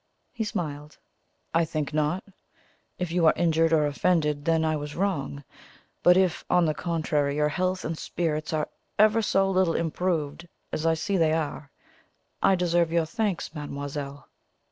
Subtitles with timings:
[0.33, 0.97] He smiled.
[1.53, 2.23] "I think not.
[2.97, 5.43] If you are injured or offended, then I was wrong;
[6.01, 8.67] but if, on the contrary, your health and spirits are
[8.97, 11.69] ever so little improved, as I see they are,
[12.41, 14.27] I deserve your thanks, mademoiselle."